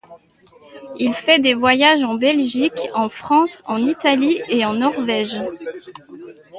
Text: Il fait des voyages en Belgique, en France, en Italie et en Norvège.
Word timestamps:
Il 0.97 1.13
fait 1.13 1.37
des 1.37 1.53
voyages 1.53 2.03
en 2.03 2.15
Belgique, 2.15 2.89
en 2.95 3.07
France, 3.07 3.61
en 3.67 3.77
Italie 3.77 4.41
et 4.49 4.65
en 4.65 4.73
Norvège. 4.73 5.39